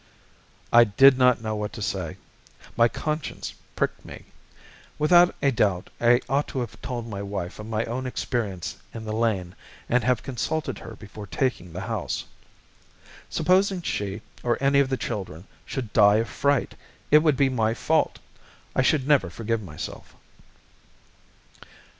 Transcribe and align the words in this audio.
I 0.73 0.83
did 0.83 1.15
not 1.15 1.41
know 1.43 1.55
what 1.55 1.73
to 1.73 1.81
say. 1.83 2.17
My 2.75 2.87
conscience 2.87 3.53
pricked 3.75 4.03
me. 4.03 4.25
Without 4.97 5.35
a 5.43 5.51
doubt 5.51 5.91
I 5.99 6.21
ought 6.27 6.47
to 6.47 6.59
have 6.61 6.81
told 6.81 7.07
my 7.07 7.21
wife 7.21 7.59
of 7.59 7.67
my 7.67 7.85
own 7.85 8.07
experience 8.07 8.77
in 8.95 9.05
the 9.05 9.13
lane, 9.13 9.53
and 9.87 10.03
have 10.03 10.23
consulted 10.23 10.79
her 10.79 10.95
before 10.95 11.27
taking 11.27 11.71
the 11.71 11.81
house. 11.81 12.25
Supposing 13.29 13.83
she, 13.83 14.21
or 14.41 14.57
any 14.59 14.79
of 14.79 14.89
the 14.89 14.97
children, 14.97 15.45
should 15.67 15.93
die 15.93 16.15
of 16.15 16.27
fright, 16.27 16.73
it 17.11 17.19
would 17.19 17.37
be 17.37 17.47
my 17.49 17.75
fault. 17.75 18.17
I 18.75 18.81
should 18.81 19.07
never 19.07 19.29
forgive 19.29 19.61
myself. 19.61 20.15